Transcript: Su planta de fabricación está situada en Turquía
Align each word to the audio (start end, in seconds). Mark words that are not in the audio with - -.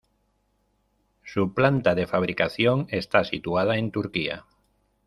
Su 1.23 1.53
planta 1.53 1.93
de 1.93 2.07
fabricación 2.07 2.87
está 2.89 3.23
situada 3.23 3.77
en 3.77 3.91
Turquía 3.91 4.47